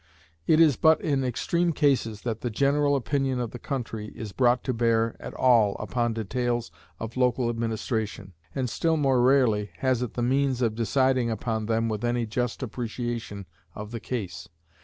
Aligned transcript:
It 0.47 0.59
is 0.59 0.77
but 0.77 0.99
in 0.99 1.23
extreme 1.23 1.73
cases 1.73 2.21
that 2.23 2.41
the 2.41 2.49
general 2.49 2.95
opinion 2.95 3.39
of 3.39 3.51
the 3.51 3.59
country 3.59 4.11
is 4.15 4.31
brought 4.31 4.63
to 4.63 4.73
bear 4.73 5.15
at 5.19 5.35
all 5.35 5.75
upon 5.75 6.15
details 6.15 6.71
of 6.99 7.17
local 7.17 7.51
administration, 7.51 8.33
and 8.55 8.67
still 8.67 8.97
more 8.97 9.21
rarely 9.21 9.69
has 9.77 10.01
it 10.01 10.15
the 10.15 10.23
means 10.23 10.63
of 10.63 10.73
deciding 10.73 11.29
upon 11.29 11.67
them 11.67 11.87
with 11.87 12.03
any 12.03 12.25
just 12.25 12.63
appreciation 12.63 13.45
of 13.75 13.91
the 13.91 13.99
case. 13.99 14.49